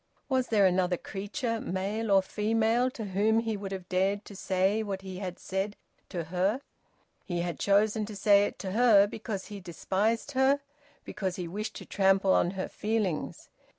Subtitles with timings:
[0.29, 4.81] Was there another creature, male or female, to whom he would have dared to say
[4.81, 5.75] what he had said
[6.09, 6.61] to her?
[7.23, 10.59] He had chosen to say it to her because he despised her,
[11.05, 13.49] because he wished to trample on her feelings.